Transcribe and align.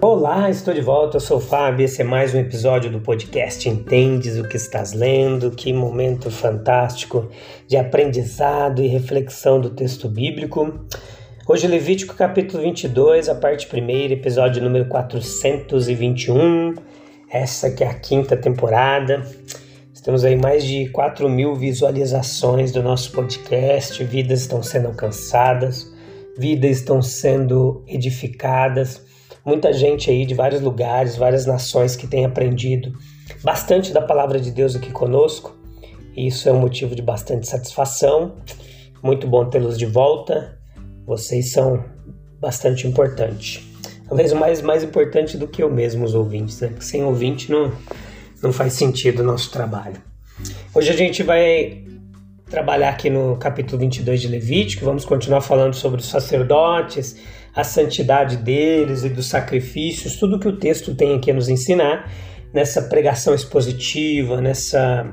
Olá, 0.00 0.48
estou 0.48 0.72
de 0.72 0.80
volta, 0.80 1.16
eu 1.16 1.20
sou 1.20 1.38
o 1.38 1.40
Fábio, 1.40 1.84
esse 1.84 2.00
é 2.00 2.04
mais 2.04 2.32
um 2.32 2.38
episódio 2.38 2.88
do 2.88 3.00
podcast 3.00 3.68
Entendes 3.68 4.38
o 4.38 4.46
que 4.46 4.56
estás 4.56 4.92
lendo, 4.92 5.50
que 5.50 5.72
momento 5.72 6.30
fantástico 6.30 7.28
de 7.66 7.76
aprendizado 7.76 8.80
e 8.80 8.86
reflexão 8.86 9.60
do 9.60 9.70
texto 9.70 10.08
bíblico. 10.08 10.72
Hoje 11.48 11.66
Levítico 11.66 12.14
capítulo 12.14 12.62
22, 12.62 13.28
a 13.28 13.34
parte 13.34 13.66
primeira, 13.66 14.14
episódio 14.14 14.62
número 14.62 14.86
421, 14.86 16.76
essa 17.28 17.68
que 17.68 17.82
é 17.82 17.88
a 17.88 17.94
quinta 17.94 18.36
temporada. 18.36 19.26
Temos 20.04 20.24
aí 20.24 20.36
mais 20.36 20.64
de 20.64 20.88
4 20.90 21.28
mil 21.28 21.56
visualizações 21.56 22.70
do 22.70 22.84
nosso 22.84 23.10
podcast, 23.10 24.04
vidas 24.04 24.42
estão 24.42 24.62
sendo 24.62 24.86
alcançadas, 24.86 25.92
vidas 26.38 26.76
estão 26.76 27.02
sendo 27.02 27.82
edificadas 27.88 29.07
muita 29.48 29.72
gente 29.72 30.10
aí 30.10 30.26
de 30.26 30.34
vários 30.34 30.60
lugares, 30.60 31.16
várias 31.16 31.46
nações 31.46 31.96
que 31.96 32.06
tem 32.06 32.24
aprendido 32.24 32.92
bastante 33.42 33.92
da 33.92 34.02
palavra 34.02 34.38
de 34.38 34.50
Deus 34.50 34.76
aqui 34.76 34.92
conosco. 34.92 35.56
E 36.14 36.26
isso 36.26 36.48
é 36.48 36.52
um 36.52 36.60
motivo 36.60 36.94
de 36.94 37.00
bastante 37.00 37.48
satisfação. 37.48 38.36
Muito 39.02 39.26
bom 39.26 39.48
tê-los 39.48 39.78
de 39.78 39.86
volta. 39.86 40.58
Vocês 41.06 41.50
são 41.52 41.82
bastante 42.38 42.86
importantes. 42.86 43.66
Talvez 44.06 44.32
mais, 44.32 44.60
mais 44.60 44.84
importante 44.84 45.36
do 45.38 45.48
que 45.48 45.62
eu 45.62 45.70
mesmo, 45.70 46.04
os 46.04 46.14
ouvintes, 46.14 46.60
né? 46.60 46.68
Porque 46.68 46.84
sem 46.84 47.02
ouvinte 47.02 47.50
não, 47.50 47.72
não 48.42 48.52
faz 48.52 48.74
sentido 48.74 49.20
o 49.20 49.24
nosso 49.24 49.50
trabalho. 49.50 49.96
Hoje 50.74 50.90
a 50.90 50.96
gente 50.96 51.22
vai 51.22 51.84
trabalhar 52.50 52.90
aqui 52.90 53.10
no 53.10 53.36
capítulo 53.36 53.78
22 53.78 54.20
de 54.20 54.28
Levítico, 54.28 54.84
vamos 54.84 55.04
continuar 55.04 55.40
falando 55.40 55.74
sobre 55.74 56.00
os 56.00 56.06
sacerdotes, 56.06 57.16
a 57.58 57.64
santidade 57.64 58.36
deles 58.36 59.02
e 59.02 59.08
dos 59.08 59.26
sacrifícios, 59.26 60.16
tudo 60.16 60.38
que 60.38 60.46
o 60.46 60.56
texto 60.56 60.94
tem 60.94 61.16
aqui 61.16 61.32
a 61.32 61.34
nos 61.34 61.48
ensinar 61.48 62.08
nessa 62.54 62.82
pregação 62.82 63.34
expositiva, 63.34 64.40
nessa, 64.40 65.12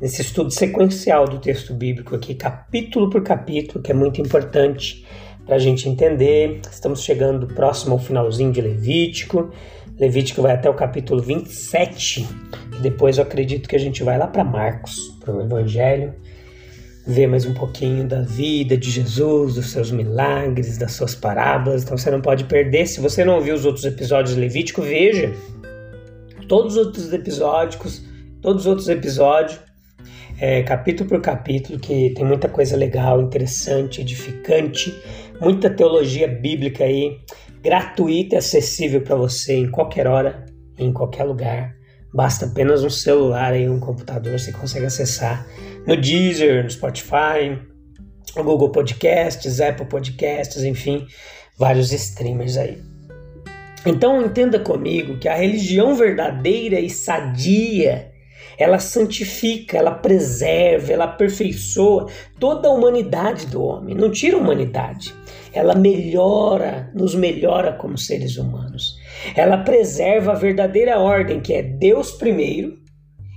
nesse 0.00 0.22
estudo 0.22 0.52
sequencial 0.52 1.24
do 1.24 1.40
texto 1.40 1.74
bíblico 1.74 2.14
aqui, 2.14 2.36
capítulo 2.36 3.10
por 3.10 3.24
capítulo, 3.24 3.82
que 3.82 3.90
é 3.90 3.94
muito 3.94 4.20
importante 4.20 5.04
para 5.44 5.56
a 5.56 5.58
gente 5.58 5.88
entender. 5.88 6.60
Estamos 6.70 7.02
chegando 7.02 7.48
próximo 7.48 7.94
ao 7.94 7.98
finalzinho 7.98 8.52
de 8.52 8.60
Levítico. 8.60 9.50
Levítico 9.98 10.42
vai 10.42 10.52
até 10.52 10.70
o 10.70 10.74
capítulo 10.74 11.20
27, 11.20 12.24
e 12.78 12.82
depois 12.82 13.18
eu 13.18 13.24
acredito 13.24 13.68
que 13.68 13.74
a 13.74 13.80
gente 13.80 14.04
vai 14.04 14.16
lá 14.16 14.28
para 14.28 14.44
Marcos, 14.44 15.18
para 15.18 15.34
o 15.34 15.42
Evangelho 15.42 16.14
ver 17.10 17.26
mais 17.26 17.44
um 17.44 17.52
pouquinho 17.52 18.06
da 18.06 18.22
vida 18.22 18.76
de 18.76 18.90
Jesus, 18.90 19.54
dos 19.54 19.70
seus 19.70 19.90
milagres, 19.90 20.78
das 20.78 20.92
suas 20.92 21.14
parábolas. 21.14 21.82
Então 21.82 21.98
você 21.98 22.10
não 22.10 22.20
pode 22.20 22.44
perder. 22.44 22.86
Se 22.86 23.00
você 23.00 23.24
não 23.24 23.34
ouviu 23.34 23.54
os 23.54 23.64
outros 23.64 23.84
episódios 23.84 24.34
de 24.34 24.40
Levítico, 24.40 24.80
veja 24.80 25.32
todos 26.48 26.76
os 26.76 26.86
outros 26.86 27.12
episódios, 27.12 28.02
todos 28.42 28.62
os 28.62 28.66
outros 28.66 28.88
episódios, 28.88 29.60
é, 30.40 30.62
capítulo 30.62 31.08
por 31.08 31.20
capítulo, 31.20 31.78
que 31.78 32.10
tem 32.10 32.24
muita 32.24 32.48
coisa 32.48 32.76
legal, 32.76 33.20
interessante, 33.20 34.00
edificante, 34.00 34.92
muita 35.40 35.70
teologia 35.70 36.26
bíblica 36.26 36.84
aí, 36.84 37.18
gratuita 37.62 38.34
e 38.34 38.38
acessível 38.38 39.00
para 39.00 39.14
você 39.16 39.54
em 39.54 39.70
qualquer 39.70 40.06
hora, 40.06 40.44
em 40.78 40.92
qualquer 40.92 41.24
lugar. 41.24 41.79
Basta 42.12 42.46
apenas 42.46 42.82
um 42.82 42.90
celular 42.90 43.56
e 43.56 43.68
um 43.68 43.78
computador, 43.78 44.38
você 44.38 44.52
consegue 44.52 44.86
acessar 44.86 45.46
no 45.86 45.96
Deezer, 45.96 46.64
no 46.64 46.70
Spotify, 46.70 47.58
no 48.36 48.44
Google 48.44 48.70
Podcasts, 48.70 49.60
Apple 49.60 49.86
Podcasts, 49.86 50.62
enfim, 50.64 51.06
vários 51.58 51.92
streamers 51.92 52.56
aí. 52.56 52.82
Então 53.86 54.22
entenda 54.22 54.58
comigo 54.58 55.18
que 55.18 55.28
a 55.28 55.34
religião 55.34 55.94
verdadeira 55.94 56.78
e 56.78 56.90
sadia, 56.90 58.09
ela 58.60 58.78
santifica, 58.78 59.78
ela 59.78 59.92
preserva, 59.92 60.92
ela 60.92 61.04
aperfeiçoa 61.04 62.08
toda 62.38 62.68
a 62.68 62.70
humanidade 62.70 63.46
do 63.46 63.62
homem, 63.62 63.94
não 63.94 64.10
tira 64.10 64.36
a 64.36 64.40
humanidade. 64.40 65.14
Ela 65.50 65.74
melhora, 65.74 66.92
nos 66.94 67.14
melhora 67.14 67.72
como 67.72 67.96
seres 67.96 68.36
humanos. 68.36 68.98
Ela 69.34 69.56
preserva 69.56 70.32
a 70.32 70.36
verdadeira 70.36 70.98
ordem, 70.98 71.40
que 71.40 71.54
é 71.54 71.62
Deus 71.62 72.12
primeiro, 72.12 72.78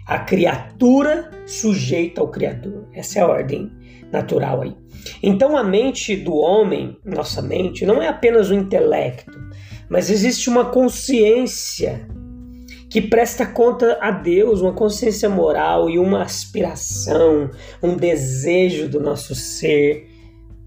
a 0.06 0.20
criatura 0.20 1.32
sujeita 1.46 2.20
ao 2.20 2.28
Criador. 2.28 2.90
Essa 2.94 3.20
é 3.20 3.22
a 3.22 3.28
ordem 3.28 3.72
natural 4.12 4.62
aí. 4.62 4.76
Então 5.24 5.56
a 5.56 5.64
mente 5.64 6.18
do 6.18 6.36
homem, 6.36 6.98
nossa 7.06 7.42
mente, 7.42 7.86
não 7.86 8.02
é 8.02 8.10
apenas 8.10 8.50
o 8.50 8.54
intelecto, 8.54 9.32
mas 9.90 10.10
existe 10.10 10.50
uma 10.50 10.66
consciência 10.66 12.06
que 12.94 13.02
presta 13.02 13.44
conta 13.44 13.98
a 14.00 14.12
Deus, 14.12 14.62
uma 14.62 14.72
consciência 14.72 15.28
moral 15.28 15.90
e 15.90 15.98
uma 15.98 16.22
aspiração, 16.22 17.50
um 17.82 17.98
desejo 17.98 18.88
do 18.88 19.00
nosso 19.00 19.34
ser 19.34 20.08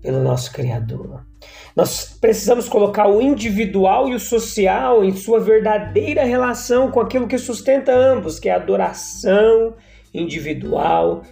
pelo 0.02 0.20
nosso 0.20 0.52
Criador. 0.52 1.24
Nós 1.76 2.18
precisamos 2.20 2.68
colocar 2.68 3.06
o 3.06 3.22
individual 3.22 4.08
e 4.08 4.14
o 4.16 4.18
social 4.18 5.04
em 5.04 5.14
sua 5.14 5.38
verdadeira 5.38 6.24
relação 6.24 6.90
com 6.90 6.98
aquilo 6.98 7.28
que 7.28 7.38
sustenta 7.38 7.94
ambos, 7.94 8.40
que 8.40 8.48
é 8.48 8.52
a 8.54 8.56
adoração 8.56 9.74
individual 10.12 11.22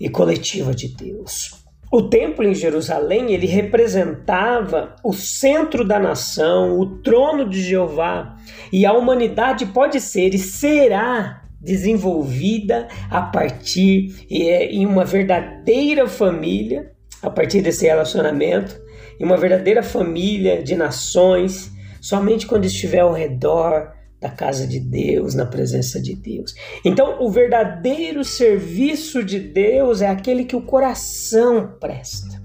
e 0.00 0.08
coletiva 0.08 0.74
de 0.74 0.96
Deus. 0.96 1.65
O 1.90 2.02
templo 2.02 2.44
em 2.44 2.54
Jerusalém, 2.54 3.32
ele 3.32 3.46
representava 3.46 4.96
o 5.04 5.12
centro 5.12 5.86
da 5.86 5.98
nação, 5.98 6.78
o 6.78 6.98
trono 6.98 7.48
de 7.48 7.62
Jeová, 7.62 8.36
e 8.72 8.84
a 8.84 8.92
humanidade 8.92 9.66
pode 9.66 10.00
ser 10.00 10.34
e 10.34 10.38
será 10.38 11.44
desenvolvida 11.60 12.88
a 13.08 13.22
partir 13.22 14.14
é, 14.30 14.66
em 14.66 14.84
uma 14.84 15.04
verdadeira 15.04 16.08
família, 16.08 16.92
a 17.22 17.30
partir 17.30 17.62
desse 17.62 17.86
relacionamento 17.86 18.78
e 19.18 19.24
uma 19.24 19.36
verdadeira 19.36 19.82
família 19.82 20.62
de 20.62 20.74
nações 20.74 21.72
somente 22.00 22.46
quando 22.46 22.66
estiver 22.66 23.00
ao 23.00 23.12
redor 23.12 23.95
da 24.20 24.30
casa 24.30 24.66
de 24.66 24.80
Deus, 24.80 25.34
na 25.34 25.44
presença 25.44 26.00
de 26.00 26.14
Deus. 26.14 26.54
Então, 26.84 27.22
o 27.22 27.30
verdadeiro 27.30 28.24
serviço 28.24 29.22
de 29.22 29.38
Deus 29.38 30.00
é 30.00 30.08
aquele 30.08 30.44
que 30.44 30.56
o 30.56 30.62
coração 30.62 31.76
presta. 31.78 32.42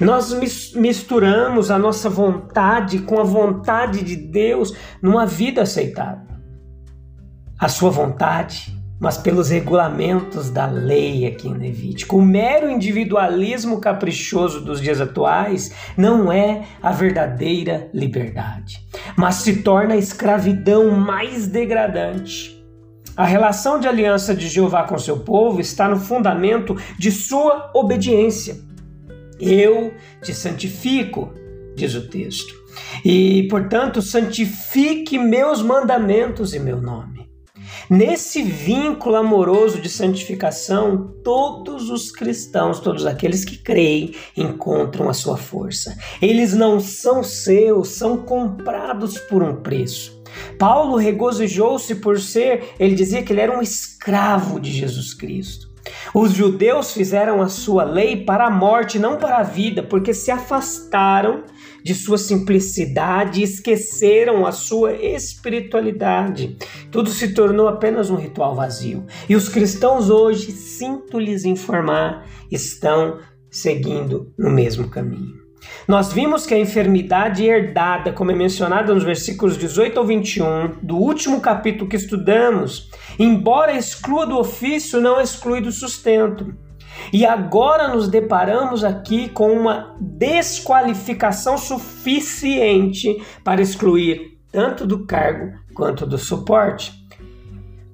Nós 0.00 0.32
misturamos 0.74 1.70
a 1.70 1.78
nossa 1.78 2.08
vontade 2.08 3.00
com 3.00 3.18
a 3.18 3.24
vontade 3.24 4.02
de 4.02 4.16
Deus 4.16 4.74
numa 5.02 5.26
vida 5.26 5.62
aceitável. 5.62 6.28
A 7.58 7.68
sua 7.68 7.90
vontade 7.90 8.79
mas 9.00 9.16
pelos 9.16 9.48
regulamentos 9.48 10.50
da 10.50 10.66
lei 10.66 11.26
aqui 11.26 11.48
em 11.48 11.54
Levítico. 11.54 12.18
O 12.18 12.22
mero 12.22 12.70
individualismo 12.70 13.80
caprichoso 13.80 14.60
dos 14.60 14.80
dias 14.80 15.00
atuais 15.00 15.72
não 15.96 16.30
é 16.30 16.66
a 16.82 16.92
verdadeira 16.92 17.88
liberdade, 17.94 18.86
mas 19.16 19.36
se 19.36 19.62
torna 19.62 19.94
a 19.94 19.98
escravidão 19.98 20.90
mais 20.90 21.46
degradante. 21.46 22.60
A 23.16 23.24
relação 23.24 23.80
de 23.80 23.88
aliança 23.88 24.34
de 24.34 24.48
Jeová 24.48 24.84
com 24.84 24.98
seu 24.98 25.20
povo 25.20 25.60
está 25.60 25.88
no 25.88 25.98
fundamento 25.98 26.76
de 26.98 27.10
sua 27.10 27.70
obediência. 27.74 28.56
Eu 29.38 29.94
te 30.22 30.34
santifico, 30.34 31.32
diz 31.74 31.94
o 31.94 32.08
texto, 32.08 32.54
e, 33.04 33.48
portanto, 33.48 34.02
santifique 34.02 35.18
meus 35.18 35.62
mandamentos 35.62 36.54
e 36.54 36.58
meu 36.58 36.80
nome. 36.80 37.29
Nesse 37.90 38.40
vínculo 38.40 39.16
amoroso 39.16 39.80
de 39.80 39.88
santificação, 39.88 41.12
todos 41.24 41.90
os 41.90 42.12
cristãos, 42.12 42.78
todos 42.78 43.04
aqueles 43.04 43.44
que 43.44 43.58
creem, 43.58 44.14
encontram 44.36 45.08
a 45.08 45.12
sua 45.12 45.36
força. 45.36 45.98
Eles 46.22 46.54
não 46.54 46.78
são 46.78 47.24
seus, 47.24 47.88
são 47.88 48.18
comprados 48.18 49.18
por 49.18 49.42
um 49.42 49.56
preço. 49.56 50.22
Paulo 50.56 50.98
regozijou-se 50.98 51.96
por 51.96 52.20
ser, 52.20 52.74
ele 52.78 52.94
dizia 52.94 53.24
que 53.24 53.32
ele 53.32 53.40
era 53.40 53.58
um 53.58 53.60
escravo 53.60 54.60
de 54.60 54.70
Jesus 54.70 55.12
Cristo. 55.12 55.69
Os 56.14 56.32
judeus 56.32 56.92
fizeram 56.92 57.40
a 57.40 57.48
sua 57.48 57.84
lei 57.84 58.24
para 58.24 58.46
a 58.46 58.50
morte, 58.50 58.98
não 58.98 59.16
para 59.16 59.38
a 59.38 59.42
vida, 59.42 59.82
porque 59.82 60.12
se 60.12 60.30
afastaram 60.30 61.44
de 61.82 61.94
sua 61.94 62.18
simplicidade 62.18 63.42
esqueceram 63.42 64.46
a 64.46 64.52
sua 64.52 64.92
espiritualidade. 64.92 66.56
Tudo 66.90 67.10
se 67.10 67.32
tornou 67.32 67.68
apenas 67.68 68.10
um 68.10 68.16
ritual 68.16 68.54
vazio. 68.54 69.06
E 69.28 69.36
os 69.36 69.48
cristãos 69.48 70.10
hoje, 70.10 70.52
sinto 70.52 71.18
lhes 71.18 71.44
informar, 71.44 72.26
estão 72.50 73.18
seguindo 73.50 74.32
no 74.38 74.50
mesmo 74.50 74.88
caminho. 74.88 75.39
Nós 75.86 76.12
vimos 76.12 76.46
que 76.46 76.54
a 76.54 76.58
enfermidade 76.58 77.44
herdada, 77.44 78.12
como 78.12 78.30
é 78.30 78.34
mencionada 78.34 78.94
nos 78.94 79.04
versículos 79.04 79.56
18 79.58 79.98
ao 79.98 80.06
21 80.06 80.76
do 80.82 80.96
último 80.96 81.40
capítulo 81.40 81.88
que 81.88 81.96
estudamos, 81.96 82.90
embora 83.18 83.76
exclua 83.76 84.26
do 84.26 84.38
ofício, 84.38 85.00
não 85.00 85.20
exclui 85.20 85.60
do 85.60 85.72
sustento. 85.72 86.54
E 87.12 87.24
agora 87.24 87.88
nos 87.88 88.08
deparamos 88.08 88.84
aqui 88.84 89.28
com 89.28 89.52
uma 89.52 89.96
desqualificação 90.00 91.56
suficiente 91.56 93.22
para 93.42 93.62
excluir 93.62 94.38
tanto 94.52 94.86
do 94.86 95.06
cargo 95.06 95.52
quanto 95.74 96.06
do 96.06 96.18
suporte. 96.18 96.92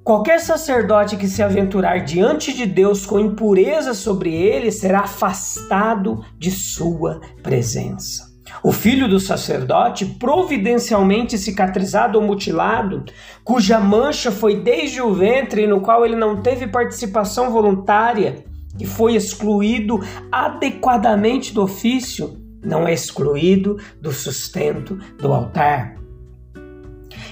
Qualquer 0.07 0.39
sacerdote 0.39 1.17
que 1.17 1.27
se 1.27 1.43
aventurar 1.43 1.97
diante 1.97 2.53
de 2.53 2.65
Deus 2.65 3.05
com 3.05 3.19
impureza 3.19 3.93
sobre 3.93 4.33
ele 4.33 4.71
será 4.71 5.01
afastado 5.01 6.23
de 6.39 6.49
sua 6.49 7.19
presença. 7.43 8.23
O 8.63 8.71
filho 8.71 9.09
do 9.09 9.19
sacerdote, 9.19 10.05
providencialmente 10.05 11.37
cicatrizado 11.37 12.17
ou 12.17 12.25
mutilado, 12.25 13.03
cuja 13.43 13.81
mancha 13.81 14.31
foi 14.31 14.61
desde 14.61 15.01
o 15.01 15.13
ventre 15.13 15.63
e 15.63 15.67
no 15.67 15.81
qual 15.81 16.05
ele 16.05 16.15
não 16.15 16.41
teve 16.41 16.67
participação 16.67 17.51
voluntária, 17.51 18.45
que 18.77 18.85
foi 18.85 19.13
excluído 19.13 19.99
adequadamente 20.31 21.53
do 21.53 21.63
ofício, 21.63 22.41
não 22.63 22.87
é 22.87 22.93
excluído 22.93 23.75
do 24.01 24.13
sustento 24.13 24.95
do 25.19 25.33
altar. 25.33 25.96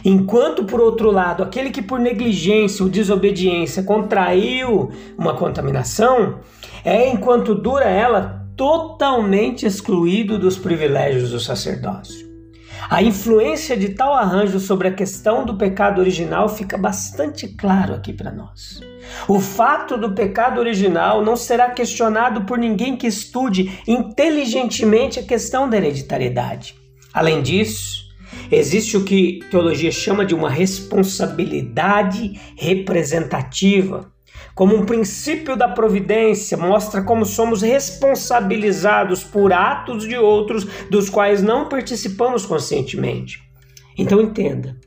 Enquanto, 0.06 0.66
por 0.66 0.80
outro 0.80 1.10
lado, 1.10 1.42
aquele 1.42 1.72
que 1.72 1.82
por 1.82 2.00
negligência 2.00 2.84
ou 2.84 2.90
desobediência 2.90 3.82
contraiu 3.82 4.92
uma 5.18 5.34
contaminação, 5.34 6.42
é, 6.84 7.10
enquanto 7.10 7.56
dura 7.56 7.86
ela, 7.86 8.46
totalmente 8.56 9.66
excluído 9.66 10.38
dos 10.38 10.60
privilégios 10.60 11.32
do 11.32 11.40
sacerdócio. 11.40 12.26
A 12.88 13.02
influência 13.02 13.76
de 13.76 13.90
tal 13.90 14.14
arranjo 14.14 14.60
sobre 14.60 14.88
a 14.88 14.94
questão 14.94 15.44
do 15.44 15.58
pecado 15.58 16.00
original 16.00 16.48
fica 16.48 16.78
bastante 16.78 17.48
claro 17.48 17.96
aqui 17.96 18.14
para 18.14 18.32
nós. 18.32 18.80
O 19.28 19.40
fato 19.40 19.98
do 19.98 20.14
pecado 20.14 20.60
original 20.60 21.24
não 21.24 21.36
será 21.36 21.72
questionado 21.72 22.42
por 22.42 22.60
ninguém 22.60 22.96
que 22.96 23.08
estude 23.08 23.82
inteligentemente 23.88 25.20
a 25.20 25.24
questão 25.24 25.68
da 25.68 25.78
hereditariedade. 25.78 26.76
Além 27.12 27.42
disso, 27.42 27.95
existe 28.52 28.98
o 28.98 29.04
que 29.04 29.40
teologia 29.50 29.92
chama 29.92 30.26
de 30.26 30.36
uma 30.36 30.50
responsabilidade 30.50 32.40
representativa. 32.58 34.12
Como 34.54 34.76
um 34.76 34.86
princípio 34.86 35.56
da 35.56 35.68
providência, 35.68 36.58
mostra 36.58 37.04
como 37.04 37.26
somos 37.26 37.62
responsabilizados 37.62 39.24
por 39.24 39.52
atos 39.52 40.08
de 40.08 40.18
outros 40.18 40.66
dos 40.90 41.10
quais 41.10 41.42
não 41.42 41.68
participamos 41.68 42.46
conscientemente. 42.46 43.40
Então 43.98 44.22
entenda, 44.22 44.78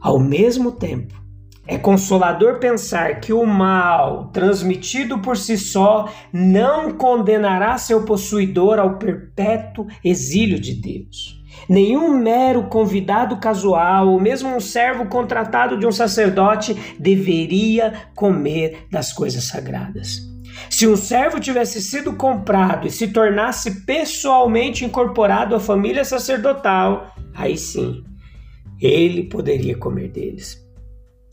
ao 0.00 0.18
mesmo 0.18 0.72
tempo 0.72 1.18
é 1.66 1.76
consolador 1.76 2.58
pensar 2.58 3.20
que 3.20 3.30
o 3.30 3.44
mal, 3.44 4.30
transmitido 4.32 5.18
por 5.18 5.36
si 5.36 5.58
só, 5.58 6.10
não 6.32 6.92
condenará 6.92 7.76
seu 7.76 8.06
possuidor 8.06 8.78
ao 8.78 8.96
perpétuo 8.96 9.86
exílio 10.02 10.58
de 10.58 10.72
Deus. 10.74 11.37
Nenhum 11.68 12.18
mero 12.18 12.64
convidado 12.64 13.36
casual, 13.38 14.08
ou 14.08 14.20
mesmo 14.20 14.54
um 14.54 14.60
servo 14.60 15.06
contratado 15.06 15.78
de 15.78 15.86
um 15.86 15.92
sacerdote, 15.92 16.74
deveria 16.98 18.08
comer 18.14 18.86
das 18.90 19.12
coisas 19.12 19.44
sagradas. 19.44 20.28
Se 20.70 20.86
um 20.86 20.96
servo 20.96 21.38
tivesse 21.38 21.80
sido 21.80 22.14
comprado 22.14 22.86
e 22.86 22.90
se 22.90 23.08
tornasse 23.08 23.86
pessoalmente 23.86 24.84
incorporado 24.84 25.54
à 25.54 25.60
família 25.60 26.04
sacerdotal, 26.04 27.14
aí 27.34 27.56
sim, 27.56 28.02
ele 28.80 29.24
poderia 29.24 29.76
comer 29.76 30.08
deles. 30.08 30.66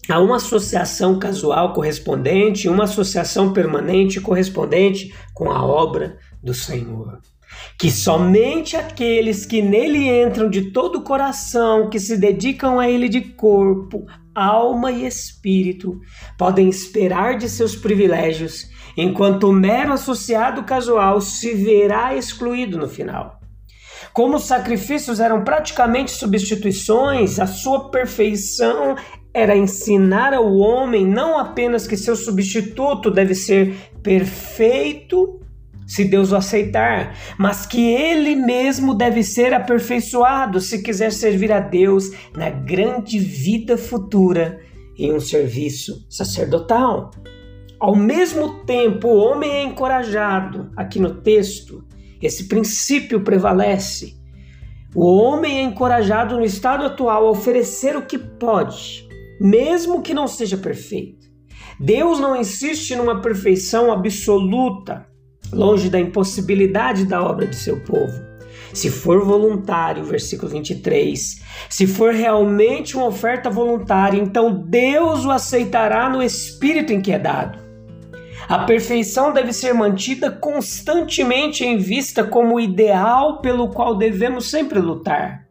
Há 0.08 0.20
uma 0.20 0.36
associação 0.36 1.18
casual 1.18 1.74
correspondente 1.74 2.70
uma 2.70 2.84
associação 2.84 3.52
permanente 3.52 4.22
correspondente 4.22 5.14
com 5.34 5.52
a 5.52 5.66
obra 5.66 6.18
do 6.44 6.54
Senhor. 6.54 7.20
Que 7.78 7.92
somente 7.92 8.76
aqueles 8.78 9.46
que 9.46 9.62
nele 9.62 10.10
entram 10.10 10.50
de 10.50 10.72
todo 10.72 11.00
o 11.00 11.04
coração, 11.04 11.90
que 11.90 12.00
se 12.00 12.18
dedicam 12.18 12.80
a 12.80 12.90
ele 12.90 13.10
de 13.10 13.22
corpo, 13.22 14.06
alma 14.34 14.92
e 14.92 15.06
espírito, 15.06 16.00
podem 16.38 16.70
esperar 16.70 17.38
de 17.38 17.50
seus 17.50 17.76
privilégios, 17.76 18.70
enquanto 18.98 19.50
o 19.50 19.54
mero 19.54 19.94
associado 19.94 20.64
casual 20.64 21.22
se 21.22 21.54
verá 21.54 22.16
excluído 22.16 22.78
no 22.78 22.88
final. 22.88 23.40
Como 24.14 24.38
os 24.38 24.44
sacrifícios 24.44 25.20
eram 25.20 25.44
praticamente 25.44 26.12
substituições, 26.12 27.40
a 27.40 27.46
sua 27.46 27.90
perfeição 27.90 28.96
era 29.34 29.58
ensinar 29.58 30.34
ao 30.34 30.56
homem 30.56 31.06
não 31.06 31.38
apenas 31.38 31.86
que 31.86 31.98
seu 31.98 32.16
substituto 32.16 33.12
deve 33.12 33.36
ser 33.36 33.76
perfeito, 34.02 35.42
se 35.86 36.06
Deus 36.06 36.32
o 36.32 36.36
aceitar, 36.36 37.16
mas 37.38 37.66
que 37.66 37.82
ele 37.94 38.36
mesmo 38.36 38.94
deve 38.94 39.24
ser 39.24 39.54
aperfeiçoado 39.54 40.60
se 40.60 40.82
quiser 40.82 41.12
servir 41.12 41.52
a 41.52 41.60
Deus 41.60 42.12
na 42.36 42.50
grande 42.50 43.20
vida 43.20 43.78
futura 43.78 44.60
em 44.98 45.14
um 45.14 45.20
serviço 45.20 46.06
sacerdotal. 46.10 47.12
Ao 47.80 47.96
mesmo 47.96 48.66
tempo, 48.66 49.10
o 49.10 49.18
homem 49.18 49.52
é 49.52 49.64
encorajado, 49.64 50.72
aqui 50.76 51.00
no 51.00 51.22
texto, 51.22 51.84
esse 52.22 52.48
princípio 52.48 53.22
prevalece. 53.22 54.16
O 54.96 55.06
homem 55.06 55.60
é 55.60 55.62
encorajado 55.62 56.38
no 56.38 56.46
estado 56.46 56.86
atual 56.86 57.28
a 57.28 57.32
oferecer 57.32 57.98
o 57.98 58.06
que 58.06 58.18
pode 58.18 59.06
mesmo 59.40 60.02
que 60.02 60.14
não 60.14 60.28
seja 60.28 60.58
perfeito. 60.58 61.26
Deus 61.80 62.20
não 62.20 62.36
insiste 62.36 62.96
numa 62.96 63.22
perfeição 63.22 63.92
absoluta, 63.92 65.08
longe 65.52 65.90
da 65.90 66.00
impossibilidade 66.00 67.06
da 67.06 67.24
obra 67.24 67.48
de 67.48 67.56
seu 67.56 67.80
povo. 67.82 68.24
Se 68.74 68.90
for 68.90 69.24
voluntário, 69.24 70.04
versículo 70.04 70.52
23, 70.52 71.42
se 71.70 71.88
for 71.88 72.14
realmente 72.14 72.98
uma 72.98 73.08
oferta 73.08 73.50
voluntária, 73.50 74.20
então 74.20 74.54
Deus 74.54 75.24
o 75.24 75.32
aceitará 75.32 76.10
no 76.10 76.22
espírito 76.22 76.92
em 76.92 77.02
que 77.02 77.12
é 77.12 77.20
dado. 77.20 77.60
A 78.50 78.60
perfeição 78.60 79.32
deve 79.34 79.54
ser 79.54 79.74
mantida 79.74 80.30
constantemente 80.30 81.64
em 81.64 81.78
vista 81.78 82.24
como 82.24 82.60
ideal 82.60 83.42
pelo 83.42 83.70
qual 83.70 83.98
devemos 83.98 84.50
sempre 84.50 84.80
lutar. 84.80 85.48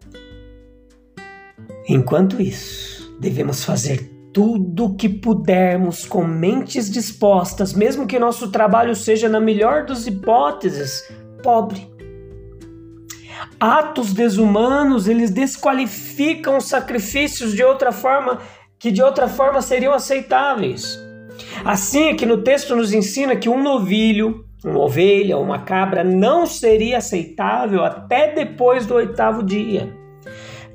Enquanto 1.88 2.40
isso, 2.40 2.94
Devemos 3.18 3.64
fazer 3.64 4.10
tudo 4.34 4.96
que 4.96 5.08
pudermos 5.08 6.04
com 6.04 6.24
mentes 6.24 6.90
dispostas, 6.90 7.72
mesmo 7.72 8.04
que 8.04 8.18
nosso 8.18 8.50
trabalho 8.50 8.96
seja, 8.96 9.28
na 9.28 9.38
melhor 9.38 9.86
das 9.86 10.08
hipóteses, 10.08 11.08
pobre. 11.40 11.88
Atos 13.60 14.12
desumanos, 14.12 15.06
eles 15.06 15.30
desqualificam 15.30 16.56
os 16.56 16.68
sacrifícios 16.68 17.54
de 17.54 17.62
outra 17.62 17.92
forma 17.92 18.40
que 18.76 18.90
de 18.90 19.00
outra 19.00 19.28
forma 19.28 19.62
seriam 19.62 19.94
aceitáveis. 19.94 20.98
Assim 21.64 22.08
é 22.08 22.14
que 22.14 22.26
no 22.26 22.42
texto 22.42 22.74
nos 22.74 22.92
ensina 22.92 23.36
que 23.36 23.48
um 23.48 23.62
novilho, 23.62 24.44
uma 24.64 24.80
ovelha, 24.80 25.38
uma 25.38 25.60
cabra 25.60 26.02
não 26.02 26.44
seria 26.44 26.98
aceitável 26.98 27.84
até 27.84 28.34
depois 28.34 28.84
do 28.84 28.94
oitavo 28.94 29.44
dia. 29.44 29.94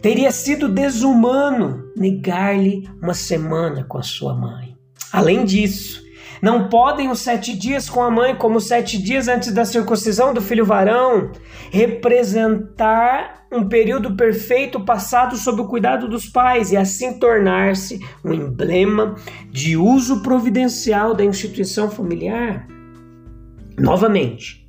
Teria 0.01 0.31
sido 0.31 0.69
desumano 0.69 1.88
negar-lhe 1.99 2.89
uma 3.01 3.13
semana 3.13 3.83
com 3.83 3.97
a 3.97 4.03
sua 4.03 4.33
mãe. 4.33 4.75
Além 5.11 5.43
disso, 5.43 6.01
não 6.41 6.69
podem 6.69 7.11
os 7.11 7.19
sete 7.19 7.57
dias 7.57 7.89
com 7.89 8.01
a 8.01 8.09
mãe, 8.09 8.33
como 8.35 8.61
sete 8.61 9.01
dias 9.01 9.27
antes 9.27 9.51
da 9.51 9.65
circuncisão 9.65 10.33
do 10.33 10.41
filho 10.41 10.65
varão, 10.65 11.31
representar 11.69 13.45
um 13.51 13.67
período 13.67 14.15
perfeito 14.15 14.79
passado 14.79 15.35
sob 15.35 15.61
o 15.61 15.67
cuidado 15.67 16.07
dos 16.07 16.27
pais 16.27 16.71
e 16.71 16.77
assim 16.77 17.19
tornar-se 17.19 17.99
um 18.23 18.31
emblema 18.31 19.15
de 19.49 19.75
uso 19.75 20.21
providencial 20.21 21.13
da 21.13 21.25
instituição 21.25 21.89
familiar. 21.89 22.67
Novamente, 23.77 24.65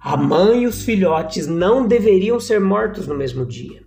a 0.00 0.16
mãe 0.16 0.62
e 0.62 0.66
os 0.66 0.82
filhotes 0.82 1.46
não 1.46 1.86
deveriam 1.86 2.40
ser 2.40 2.60
mortos 2.60 3.06
no 3.06 3.14
mesmo 3.14 3.44
dia. 3.44 3.81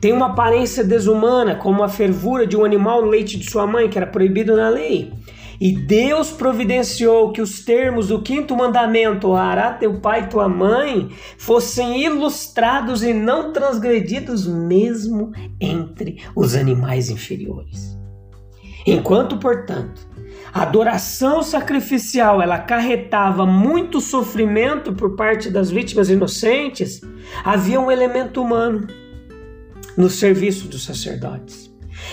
Tem 0.00 0.12
uma 0.12 0.26
aparência 0.26 0.84
desumana, 0.84 1.54
como 1.54 1.82
a 1.82 1.88
fervura 1.88 2.46
de 2.46 2.56
um 2.56 2.64
animal 2.64 3.02
no 3.02 3.08
leite 3.08 3.38
de 3.38 3.50
sua 3.50 3.66
mãe, 3.66 3.88
que 3.88 3.96
era 3.96 4.06
proibido 4.06 4.56
na 4.56 4.68
lei. 4.68 5.12
E 5.60 5.72
Deus 5.72 6.30
providenciou 6.30 7.32
que 7.32 7.40
os 7.40 7.64
termos 7.64 8.08
do 8.08 8.20
quinto 8.20 8.54
mandamento, 8.54 9.28
honrará 9.28 9.72
teu 9.72 10.00
pai 10.00 10.24
e 10.24 10.26
tua 10.26 10.48
mãe, 10.48 11.08
fossem 11.38 12.04
ilustrados 12.04 13.02
e 13.02 13.14
não 13.14 13.52
transgredidos 13.52 14.46
mesmo 14.46 15.32
entre 15.58 16.22
os 16.34 16.54
animais 16.54 17.08
inferiores. 17.08 17.96
Enquanto, 18.86 19.38
portanto, 19.38 20.06
a 20.52 20.62
adoração 20.62 21.42
sacrificial 21.42 22.40
ela 22.42 22.56
acarretava 22.56 23.46
muito 23.46 24.00
sofrimento 24.00 24.92
por 24.92 25.16
parte 25.16 25.50
das 25.50 25.70
vítimas 25.70 26.10
inocentes, 26.10 27.00
havia 27.44 27.80
um 27.80 27.90
elemento 27.90 28.42
humano 28.42 28.86
no 29.96 30.08
serviço 30.10 30.68
dos 30.68 30.84
sacerdotes. 30.84 31.70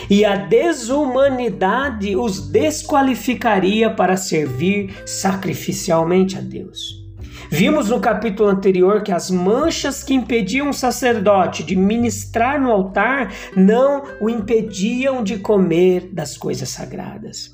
E 0.10 0.24
a 0.24 0.36
desumanidade 0.36 2.16
os 2.16 2.50
desqualificaria 2.50 3.90
para 3.90 4.18
servir 4.18 4.94
sacrificialmente 5.06 6.38
a 6.38 6.42
Deus. 6.42 7.04
Vimos 7.50 7.90
no 7.90 8.00
capítulo 8.00 8.50
anterior 8.50 9.04
que 9.04 9.12
as 9.12 9.30
manchas 9.30 10.04
que 10.04 10.14
impediam 10.14 10.70
o 10.70 10.74
sacerdote 10.74 11.64
de 11.64 11.76
ministrar 11.76 12.60
no 12.60 12.72
altar 12.72 13.32
não 13.56 14.04
o 14.20 14.30
impediam 14.30 15.24
de 15.24 15.38
comer 15.38 16.10
das 16.12 16.36
coisas 16.36 16.70
sagradas. 16.70 17.52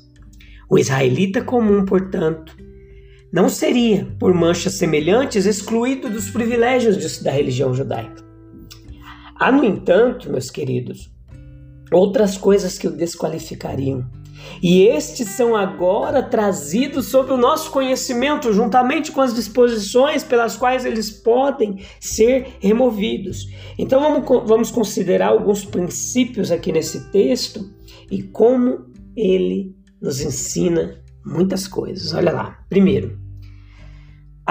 O 0.70 0.78
israelita 0.78 1.42
comum, 1.42 1.84
portanto, 1.84 2.56
não 3.32 3.48
seria, 3.48 4.08
por 4.18 4.32
manchas 4.32 4.74
semelhantes, 4.74 5.44
excluído 5.44 6.08
dos 6.08 6.30
privilégios 6.30 7.22
da 7.22 7.30
religião 7.30 7.74
judaica. 7.74 8.29
Há, 9.40 9.50
no 9.50 9.64
entanto, 9.64 10.30
meus 10.30 10.50
queridos, 10.50 11.10
outras 11.90 12.36
coisas 12.36 12.78
que 12.78 12.86
o 12.86 12.90
desqualificariam. 12.90 14.06
E 14.62 14.82
estes 14.82 15.28
são 15.30 15.56
agora 15.56 16.22
trazidos 16.22 17.06
sob 17.06 17.32
o 17.32 17.38
nosso 17.38 17.70
conhecimento, 17.70 18.52
juntamente 18.52 19.10
com 19.10 19.22
as 19.22 19.34
disposições 19.34 20.22
pelas 20.22 20.56
quais 20.56 20.84
eles 20.84 21.10
podem 21.10 21.78
ser 21.98 22.56
removidos. 22.60 23.46
Então 23.78 23.98
vamos, 23.98 24.46
vamos 24.46 24.70
considerar 24.70 25.28
alguns 25.28 25.64
princípios 25.64 26.50
aqui 26.50 26.70
nesse 26.70 27.10
texto 27.10 27.66
e 28.10 28.22
como 28.22 28.90
ele 29.16 29.74
nos 30.02 30.20
ensina 30.20 31.02
muitas 31.24 31.66
coisas. 31.66 32.12
Olha 32.12 32.32
lá. 32.32 32.58
Primeiro, 32.68 33.18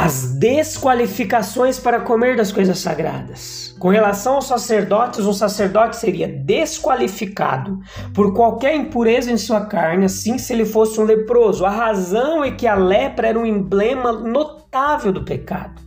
as 0.01 0.31
desqualificações 0.31 1.77
para 1.77 1.99
comer 1.99 2.37
das 2.37 2.53
coisas 2.53 2.79
sagradas. 2.79 3.75
Com 3.77 3.89
relação 3.89 4.35
aos 4.35 4.47
sacerdotes, 4.47 5.25
um 5.25 5.33
sacerdote 5.33 5.97
seria 5.97 6.25
desqualificado 6.25 7.77
por 8.13 8.33
qualquer 8.33 8.77
impureza 8.77 9.29
em 9.29 9.37
sua 9.37 9.65
carne, 9.65 10.05
assim 10.05 10.37
se 10.37 10.53
ele 10.53 10.63
fosse 10.63 11.01
um 11.01 11.03
leproso. 11.03 11.65
A 11.65 11.69
razão 11.69 12.41
é 12.45 12.51
que 12.51 12.65
a 12.65 12.75
lepra 12.75 13.27
era 13.27 13.37
um 13.37 13.45
emblema 13.45 14.13
notável 14.13 15.11
do 15.11 15.25
pecado. 15.25 15.81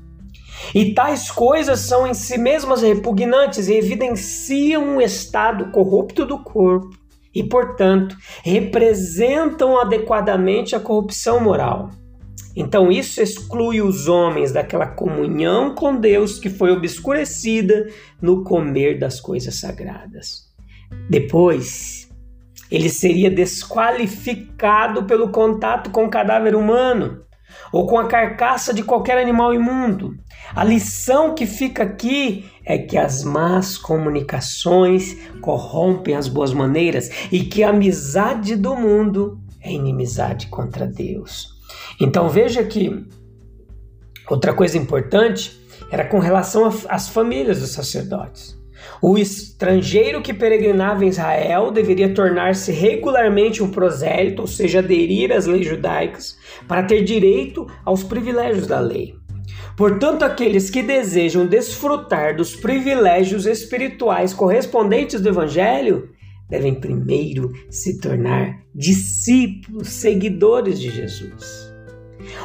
E 0.74 0.92
tais 0.92 1.30
coisas 1.30 1.80
são 1.80 2.06
em 2.06 2.12
si 2.12 2.36
mesmas 2.36 2.82
repugnantes 2.82 3.66
e 3.66 3.74
evidenciam 3.74 4.84
um 4.84 5.00
estado 5.00 5.70
corrupto 5.70 6.26
do 6.26 6.38
corpo 6.38 6.90
e, 7.34 7.42
portanto, 7.42 8.14
representam 8.44 9.80
adequadamente 9.80 10.76
a 10.76 10.80
corrupção 10.80 11.40
moral. 11.40 11.88
Então, 12.54 12.90
isso 12.90 13.22
exclui 13.22 13.80
os 13.80 14.08
homens 14.08 14.52
daquela 14.52 14.86
comunhão 14.86 15.74
com 15.74 15.96
Deus 15.96 16.38
que 16.38 16.50
foi 16.50 16.70
obscurecida 16.70 17.88
no 18.20 18.44
comer 18.44 18.98
das 18.98 19.20
coisas 19.20 19.58
sagradas. 19.58 20.50
Depois, 21.08 22.10
ele 22.70 22.88
seria 22.88 23.30
desqualificado 23.30 25.04
pelo 25.04 25.30
contato 25.30 25.90
com 25.90 26.04
o 26.04 26.10
cadáver 26.10 26.54
humano 26.54 27.22
ou 27.70 27.86
com 27.86 27.98
a 27.98 28.06
carcaça 28.06 28.72
de 28.72 28.82
qualquer 28.82 29.18
animal 29.18 29.54
imundo. 29.54 30.16
A 30.54 30.64
lição 30.64 31.34
que 31.34 31.46
fica 31.46 31.82
aqui 31.82 32.46
é 32.64 32.78
que 32.78 32.98
as 32.98 33.24
más 33.24 33.76
comunicações 33.76 35.16
corrompem 35.40 36.14
as 36.14 36.28
boas 36.28 36.52
maneiras 36.52 37.10
e 37.30 37.44
que 37.44 37.62
a 37.62 37.70
amizade 37.70 38.56
do 38.56 38.76
mundo 38.76 39.38
é 39.60 39.72
inimizade 39.72 40.48
contra 40.48 40.86
Deus. 40.86 41.51
Então 42.02 42.28
veja 42.28 42.64
que 42.64 43.06
outra 44.28 44.52
coisa 44.52 44.76
importante 44.76 45.62
era 45.88 46.04
com 46.04 46.18
relação 46.18 46.68
às 46.88 47.08
famílias 47.08 47.60
dos 47.60 47.70
sacerdotes. 47.70 48.60
O 49.00 49.16
estrangeiro 49.16 50.20
que 50.20 50.34
peregrinava 50.34 51.04
em 51.04 51.08
Israel 51.08 51.70
deveria 51.70 52.12
tornar-se 52.12 52.72
regularmente 52.72 53.62
um 53.62 53.70
prosélito, 53.70 54.42
ou 54.42 54.48
seja, 54.48 54.80
aderir 54.80 55.30
às 55.30 55.46
leis 55.46 55.64
judaicas, 55.64 56.36
para 56.66 56.82
ter 56.82 57.04
direito 57.04 57.68
aos 57.84 58.02
privilégios 58.02 58.66
da 58.66 58.80
lei. 58.80 59.14
Portanto, 59.76 60.24
aqueles 60.24 60.70
que 60.70 60.82
desejam 60.82 61.46
desfrutar 61.46 62.36
dos 62.36 62.56
privilégios 62.56 63.46
espirituais 63.46 64.34
correspondentes 64.34 65.20
do 65.20 65.28
Evangelho 65.28 66.10
devem 66.50 66.74
primeiro 66.74 67.52
se 67.70 68.00
tornar 68.00 68.58
discípulos, 68.74 69.88
seguidores 69.88 70.80
de 70.80 70.90
Jesus. 70.90 71.71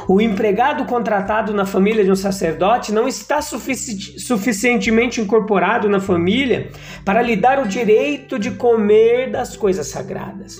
O 0.06 0.20
empregado 0.20 0.84
contratado 0.84 1.52
na 1.52 1.66
família 1.66 2.04
de 2.04 2.10
um 2.10 2.16
sacerdote 2.16 2.92
não 2.92 3.06
está 3.06 3.40
sufici 3.40 4.18
suficientemente 4.18 5.20
incorporado 5.20 5.88
na 5.88 6.00
família 6.00 6.70
para 7.04 7.22
lhe 7.22 7.36
dar 7.36 7.58
o 7.58 7.68
direito 7.68 8.38
de 8.38 8.52
comer 8.52 9.30
das 9.30 9.56
coisas 9.56 9.88
sagradas. 9.88 10.56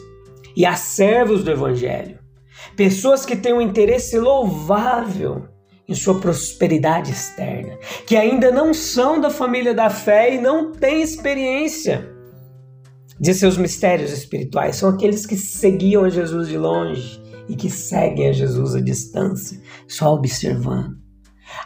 E 0.56 0.66
há 0.66 0.74
servos 0.74 1.44
do 1.44 1.50
Evangelho, 1.50 2.18
pessoas 2.76 3.24
que 3.24 3.36
têm 3.36 3.52
um 3.52 3.60
interesse 3.60 4.18
louvável 4.18 5.46
em 5.88 5.94
sua 5.94 6.20
prosperidade 6.20 7.12
externa, 7.12 7.78
que 8.06 8.16
ainda 8.16 8.50
não 8.50 8.74
são 8.74 9.20
da 9.20 9.30
família 9.30 9.72
da 9.72 9.88
fé 9.88 10.34
e 10.34 10.40
não 10.40 10.72
têm 10.72 11.00
experiência 11.00 12.12
de 13.18 13.32
seus 13.34 13.56
mistérios 13.56 14.12
espirituais, 14.12 14.76
são 14.76 14.90
aqueles 14.90 15.26
que 15.26 15.36
seguiam 15.36 16.08
Jesus 16.10 16.48
de 16.48 16.58
longe 16.58 17.27
e 17.48 17.56
que 17.56 17.70
seguem 17.70 18.28
a 18.28 18.32
Jesus 18.32 18.74
à 18.74 18.80
distância, 18.80 19.60
só 19.86 20.12
observando. 20.12 20.96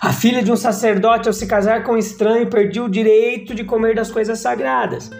A 0.00 0.12
filha 0.12 0.42
de 0.42 0.50
um 0.50 0.56
sacerdote, 0.56 1.28
ao 1.28 1.34
se 1.34 1.46
casar 1.46 1.82
com 1.82 1.92
um 1.92 1.98
estranho, 1.98 2.48
perdia 2.48 2.84
o 2.84 2.88
direito 2.88 3.54
de 3.54 3.64
comer 3.64 3.94
das 3.94 4.10
coisas 4.10 4.38
sagradas. 4.38 5.10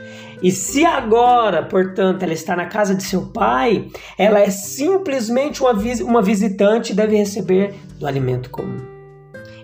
E 0.42 0.50
se 0.50 0.84
agora, 0.84 1.62
portanto, 1.62 2.22
ela 2.22 2.32
está 2.32 2.56
na 2.56 2.66
casa 2.66 2.94
de 2.94 3.02
seu 3.02 3.26
pai, 3.26 3.88
ela 4.18 4.40
é 4.40 4.50
simplesmente 4.50 5.62
uma, 5.62 5.72
uma 6.04 6.22
visitante 6.22 6.92
e 6.92 6.96
deve 6.96 7.16
receber 7.16 7.74
do 7.98 8.06
alimento 8.06 8.50
comum. 8.50 8.80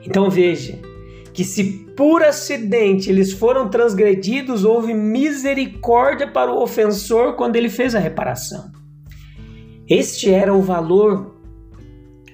Então 0.05 0.31
veja 0.31 0.78
que 1.33 1.45
se 1.45 1.87
por 1.97 2.23
acidente 2.23 3.11
eles 3.11 3.33
foram 3.33 3.69
transgredidos, 3.69 4.64
houve 4.64 4.95
misericórdia 4.95 6.28
para 6.28 6.52
o 6.52 6.62
ofensor 6.62 7.35
quando 7.35 7.57
ele 7.57 7.69
fez 7.69 7.95
a 7.95 7.99
reparação. 7.99 8.77
Este 9.88 10.30
era 10.30 10.52
o 10.52 10.61
valor 10.61 11.35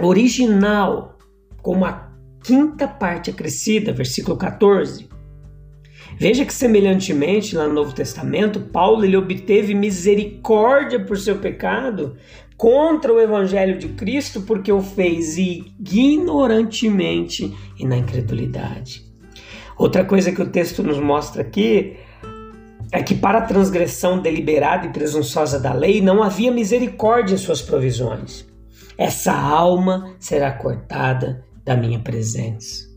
original, 0.01 1.17
como 1.63 1.85
a 1.85 2.11
quinta 2.43 2.89
parte 2.89 3.31
acrescida, 3.31 3.93
versículo 3.93 4.37
14. 4.37 5.09
Veja 6.19 6.45
que 6.45 6.53
semelhantemente 6.53 7.55
lá 7.57 7.69
no 7.69 7.75
Novo 7.75 7.95
Testamento, 7.95 8.59
Paulo 8.61 9.05
ele 9.05 9.17
obteve 9.17 9.73
misericórdia 9.75 11.05
por 11.05 11.17
seu 11.17 11.39
pecado 11.39 12.17
contra 12.57 13.13
o 13.13 13.21
evangelho 13.21 13.79
de 13.79 13.87
Cristo 13.89 14.43
porque 14.43 14.73
o 14.73 14.83
fez 14.83 15.39
ignorantemente 15.39 17.57
e 17.79 17.87
na 17.87 17.97
incredulidade. 17.97 19.05
Outra 19.77 20.05
coisa 20.05 20.33
que 20.33 20.43
o 20.43 20.51
texto 20.51 20.83
nos 20.83 20.99
mostra 20.99 21.43
aqui 21.43 21.97
é 22.95 23.03
que 23.03 23.17
para 23.17 23.39
a 23.39 23.43
transgressão 23.43 24.21
deliberada 24.21 24.87
e 24.87 24.93
presunçosa 24.93 25.59
da 25.59 25.73
lei 25.73 26.01
não 26.01 26.23
havia 26.23 26.53
misericórdia 26.53 27.35
em 27.35 27.39
suas 27.39 27.61
provisões. 27.61 28.47
Essa 28.97 29.33
alma 29.33 30.15
será 30.21 30.53
cortada 30.53 31.45
da 31.65 31.77
minha 31.77 31.99
presença. 31.99 32.89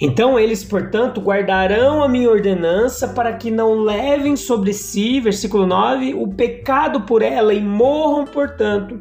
Então 0.00 0.38
eles, 0.38 0.62
portanto, 0.62 1.20
guardarão 1.20 2.00
a 2.00 2.08
minha 2.08 2.30
ordenança 2.30 3.08
para 3.08 3.32
que 3.32 3.50
não 3.50 3.80
levem 3.80 4.36
sobre 4.36 4.72
si, 4.72 5.18
versículo 5.20 5.66
9, 5.66 6.14
o 6.14 6.28
pecado 6.28 7.00
por 7.00 7.20
ela 7.20 7.52
e 7.52 7.60
morram, 7.60 8.26
portanto, 8.26 9.00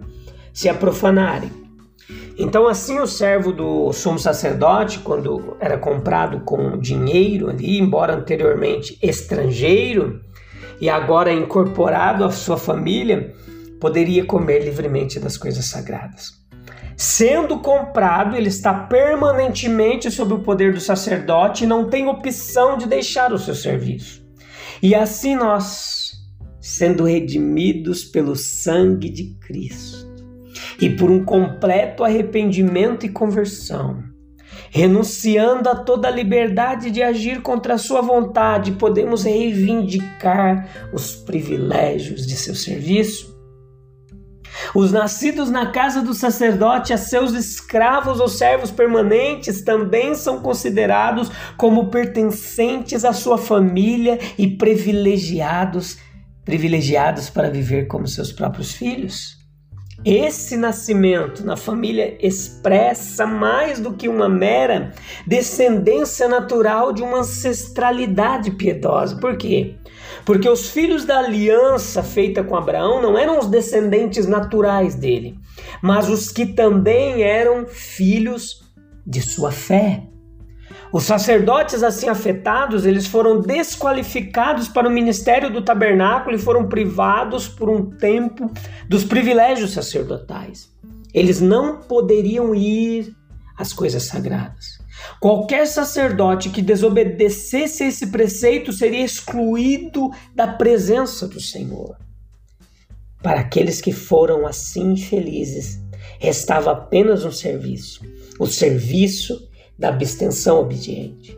se 0.52 0.68
a 0.68 0.74
profanarem. 0.74 1.63
Então, 2.38 2.68
assim, 2.68 3.00
o 3.00 3.06
servo 3.06 3.52
do 3.52 3.94
sumo 3.94 4.18
sacerdote, 4.18 5.00
quando 5.00 5.56
era 5.60 5.78
comprado 5.78 6.42
com 6.42 6.78
dinheiro 6.80 7.50
ali, 7.50 7.78
embora 7.78 8.16
anteriormente 8.16 8.98
estrangeiro 9.02 10.20
e 10.82 10.90
agora 10.90 11.32
incorporado 11.32 12.24
à 12.24 12.32
sua 12.32 12.58
família, 12.58 13.34
poderia 13.80 14.26
comer 14.26 14.64
livremente 14.64 15.20
das 15.20 15.38
coisas 15.38 15.66
sagradas. 15.66 16.44
Sendo 16.98 17.60
comprado, 17.60 18.36
ele 18.36 18.50
está 18.50 18.74
permanentemente 18.74 20.10
sob 20.10 20.34
o 20.34 20.40
poder 20.40 20.74
do 20.74 20.80
sacerdote 20.80 21.64
e 21.64 21.68
não 21.68 21.90
tem 21.90 22.08
opção 22.08 22.78
de 22.78 22.88
deixar 22.88 23.34
o 23.34 23.40
seu 23.40 23.56
serviço. 23.56 24.24
E 24.82 24.94
assim 24.94 25.36
nós, 25.36 26.12
sendo 26.62 27.04
redimidos 27.04 28.04
pelo 28.04 28.36
sangue 28.36 29.10
de 29.10 29.36
Cristo, 29.40 30.03
e 30.84 30.90
por 30.90 31.10
um 31.10 31.24
completo 31.24 32.04
arrependimento 32.04 33.06
e 33.06 33.10
conversão. 33.10 34.04
Renunciando 34.70 35.70
a 35.70 35.76
toda 35.76 36.10
a 36.10 36.12
liberdade 36.12 36.92
de 36.92 37.02
agir 37.02 37.42
contra 37.42 37.76
a 37.76 37.78
sua 37.78 38.02
vontade, 38.02 38.74
podemos 38.74 39.24
reivindicar 39.24 40.90
os 40.92 41.16
privilégios 41.16 42.28
de 42.28 42.36
seu 42.36 42.54
serviço. 42.54 43.34
Os 44.76 44.92
nascidos 44.92 45.50
na 45.50 45.72
casa 45.72 46.02
do 46.02 46.14
sacerdote, 46.14 46.92
a 46.92 46.98
seus 46.98 47.32
escravos 47.32 48.20
ou 48.20 48.28
servos 48.28 48.70
permanentes, 48.70 49.64
também 49.64 50.14
são 50.16 50.42
considerados 50.42 51.32
como 51.56 51.88
pertencentes 51.88 53.06
à 53.06 53.14
sua 53.14 53.38
família 53.38 54.20
e 54.38 54.48
privilegiados, 54.48 55.98
privilegiados 56.44 57.30
para 57.30 57.50
viver 57.50 57.88
como 57.88 58.06
seus 58.06 58.34
próprios 58.34 58.74
filhos. 58.74 59.43
Esse 60.06 60.58
nascimento 60.58 61.46
na 61.46 61.56
família 61.56 62.18
expressa 62.20 63.26
mais 63.26 63.80
do 63.80 63.94
que 63.94 64.10
uma 64.10 64.28
mera 64.28 64.94
descendência 65.26 66.28
natural 66.28 66.92
de 66.92 67.02
uma 67.02 67.20
ancestralidade 67.20 68.52
piedosa. 68.52 69.16
Por 69.16 69.38
quê? 69.38 69.76
Porque 70.26 70.50
os 70.50 70.70
filhos 70.70 71.06
da 71.06 71.20
aliança 71.20 72.04
feita 72.04 72.44
com 72.44 72.56
Abraão 72.56 73.02
não 73.02 73.18
eram 73.18 73.40
os 73.40 73.48
descendentes 73.48 74.26
naturais 74.26 74.96
dele, 74.96 75.40
mas 75.82 76.10
os 76.10 76.30
que 76.30 76.46
também 76.46 77.24
eram 77.24 77.66
filhos 77.66 78.64
de 79.06 79.22
sua 79.22 79.52
fé. 79.52 80.04
Os 80.94 81.06
sacerdotes 81.06 81.82
assim 81.82 82.08
afetados, 82.08 82.86
eles 82.86 83.08
foram 83.08 83.42
desqualificados 83.42 84.68
para 84.68 84.88
o 84.88 84.92
ministério 84.92 85.52
do 85.52 85.64
tabernáculo 85.64 86.36
e 86.36 86.40
foram 86.40 86.70
privados 86.70 87.48
por 87.48 87.68
um 87.68 87.90
tempo 87.90 88.52
dos 88.88 89.04
privilégios 89.04 89.74
sacerdotais. 89.74 90.70
Eles 91.12 91.42
não 91.42 91.82
poderiam 91.82 92.54
ir 92.54 93.12
às 93.58 93.74
coisas 93.74 94.04
sagradas. 94.04 94.78
Qualquer 95.20 95.66
sacerdote 95.66 96.52
que 96.52 96.62
desobedecesse 96.62 97.86
esse 97.86 98.08
preceito 98.12 98.72
seria 98.72 99.04
excluído 99.04 100.12
da 100.36 100.46
presença 100.46 101.28
do 101.28 101.42
Senhor. 101.42 101.98
Para 103.20 103.40
aqueles 103.40 103.82
que 103.82 103.92
foram 103.92 104.46
assim 104.46 104.92
infelizes, 104.92 105.80
restava 106.20 106.72
apenas 106.72 107.26
um 107.26 107.32
serviço: 107.32 108.02
o 108.40 108.46
serviço 108.46 109.50
da 109.78 109.90
abstenção 109.90 110.60
obediente. 110.60 111.38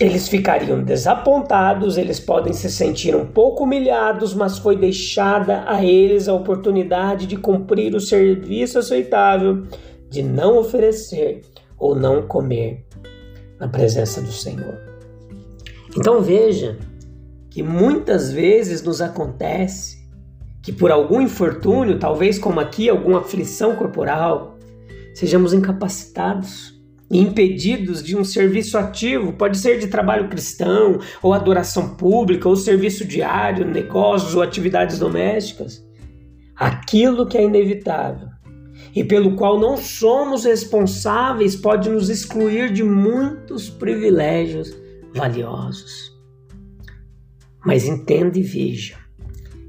Eles 0.00 0.26
ficariam 0.26 0.82
desapontados, 0.82 1.96
eles 1.96 2.18
podem 2.18 2.52
se 2.52 2.68
sentir 2.68 3.14
um 3.14 3.26
pouco 3.26 3.62
humilhados, 3.62 4.34
mas 4.34 4.58
foi 4.58 4.76
deixada 4.76 5.64
a 5.68 5.84
eles 5.84 6.26
a 6.26 6.34
oportunidade 6.34 7.26
de 7.26 7.36
cumprir 7.36 7.94
o 7.94 8.00
serviço 8.00 8.78
aceitável, 8.78 9.62
de 10.10 10.20
não 10.20 10.58
oferecer 10.58 11.42
ou 11.78 11.94
não 11.94 12.26
comer 12.26 12.84
na 13.60 13.68
presença 13.68 14.20
do 14.20 14.32
Senhor. 14.32 14.78
Então 15.96 16.20
veja 16.20 16.76
que 17.48 17.62
muitas 17.62 18.32
vezes 18.32 18.82
nos 18.82 19.00
acontece 19.00 20.04
que 20.60 20.72
por 20.72 20.90
algum 20.90 21.20
infortúnio, 21.20 22.00
talvez 22.00 22.36
como 22.36 22.58
aqui, 22.58 22.88
alguma 22.88 23.20
aflição 23.20 23.76
corporal, 23.76 24.58
sejamos 25.14 25.52
incapacitados 25.52 26.73
impedidos 27.10 28.02
de 28.02 28.16
um 28.16 28.24
serviço 28.24 28.78
ativo, 28.78 29.32
pode 29.32 29.58
ser 29.58 29.78
de 29.78 29.88
trabalho 29.88 30.28
cristão, 30.28 30.98
ou 31.22 31.32
adoração 31.32 31.94
pública, 31.96 32.48
ou 32.48 32.56
serviço 32.56 33.04
diário, 33.04 33.66
negócios 33.66 34.34
ou 34.34 34.42
atividades 34.42 34.98
domésticas. 34.98 35.84
Aquilo 36.56 37.26
que 37.26 37.36
é 37.36 37.44
inevitável 37.44 38.28
e 38.94 39.02
pelo 39.02 39.34
qual 39.34 39.58
não 39.58 39.76
somos 39.76 40.44
responsáveis 40.44 41.56
pode 41.56 41.90
nos 41.90 42.08
excluir 42.08 42.72
de 42.72 42.82
muitos 42.82 43.68
privilégios 43.68 44.74
valiosos. 45.14 46.12
Mas 47.64 47.86
entenda 47.86 48.38
e 48.38 48.42
veja 48.42 48.96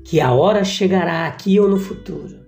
que 0.03 0.21
a 0.21 0.31
hora 0.31 0.63
chegará 0.63 1.25
aqui 1.25 1.59
ou 1.59 1.67
no 1.67 1.79
futuro, 1.79 2.45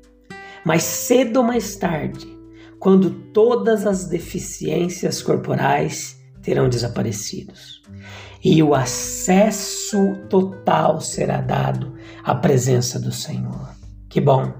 mais 0.63 0.83
cedo 0.83 1.37
ou 1.37 1.43
mais 1.43 1.75
tarde, 1.75 2.36
quando 2.79 3.09
todas 3.33 3.85
as 3.85 4.05
deficiências 4.05 5.21
corporais 5.21 6.17
terão 6.41 6.69
desaparecido 6.69 7.53
e 8.43 8.61
o 8.61 8.73
acesso 8.73 10.15
total 10.29 11.01
será 11.01 11.41
dado 11.41 11.95
à 12.23 12.35
presença 12.35 12.99
do 12.99 13.11
Senhor. 13.11 13.69
Que 14.09 14.21
bom 14.21 14.53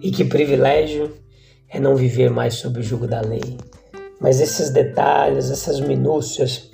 e 0.00 0.10
que 0.10 0.24
privilégio 0.24 1.12
é 1.68 1.78
não 1.78 1.94
viver 1.94 2.30
mais 2.30 2.54
sob 2.54 2.80
o 2.80 2.82
jugo 2.82 3.06
da 3.06 3.20
lei. 3.20 3.58
Mas 4.20 4.40
esses 4.40 4.70
detalhes, 4.70 5.50
essas 5.50 5.80
minúcias 5.80 6.70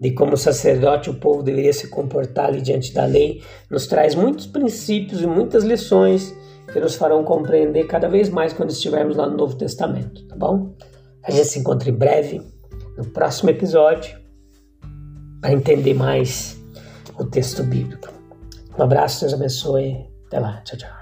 de 0.00 0.12
como 0.12 0.34
o 0.34 0.38
sacerdote 0.38 1.10
o 1.10 1.14
povo 1.14 1.42
deveria 1.42 1.72
se 1.72 1.88
comportar 1.88 2.46
ali 2.46 2.60
diante 2.60 2.92
da 2.92 3.04
lei, 3.04 3.42
nos 3.70 3.86
traz 3.86 4.14
muitos 4.14 4.46
princípios 4.46 5.22
e 5.22 5.26
muitas 5.26 5.64
lições 5.64 6.34
que 6.72 6.80
nos 6.80 6.96
farão 6.96 7.24
compreender 7.24 7.86
cada 7.86 8.08
vez 8.08 8.28
mais 8.28 8.52
quando 8.52 8.70
estivermos 8.70 9.16
lá 9.16 9.26
no 9.26 9.36
Novo 9.36 9.56
Testamento, 9.56 10.26
tá 10.26 10.36
bom? 10.36 10.74
A 11.24 11.30
gente 11.30 11.46
se 11.46 11.58
encontra 11.58 11.88
em 11.88 11.94
breve 11.94 12.42
no 12.96 13.04
próximo 13.06 13.50
episódio 13.50 14.18
para 15.40 15.52
entender 15.52 15.94
mais 15.94 16.56
o 17.18 17.24
texto 17.24 17.62
bíblico. 17.62 18.08
Um 18.78 18.82
abraço, 18.82 19.20
Deus 19.20 19.34
abençoe. 19.34 20.06
Até 20.26 20.38
lá. 20.38 20.60
Tchau, 20.62 20.78
tchau. 20.78 20.95